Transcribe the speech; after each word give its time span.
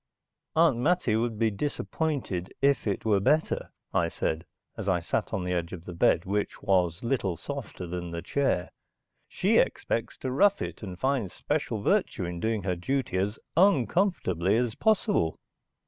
"Aunt 0.55 0.77
Mattie 0.77 1.15
would 1.15 1.37
be 1.37 1.51
disappointed 1.51 2.51
if 2.59 2.87
it 2.87 3.05
were 3.05 3.19
better," 3.19 3.69
I 3.93 4.07
said 4.07 4.45
as 4.75 4.89
I 4.89 4.99
sat 4.99 5.31
on 5.31 5.43
the 5.43 5.53
edge 5.53 5.73
of 5.73 5.85
the 5.85 5.93
bed, 5.93 6.25
which 6.25 6.59
was 6.63 7.03
little 7.03 7.37
softer 7.37 7.85
than 7.85 8.09
the 8.09 8.23
chair. 8.23 8.71
"She 9.27 9.57
expects 9.59 10.17
to 10.17 10.31
rough 10.31 10.59
it, 10.59 10.81
and 10.81 10.97
finds 10.97 11.33
special 11.35 11.83
virtue 11.83 12.25
in 12.25 12.39
doing 12.39 12.63
her 12.63 12.75
duty 12.75 13.17
as 13.17 13.37
uncomfortably 13.55 14.55
as 14.57 14.73
possible." 14.73 15.37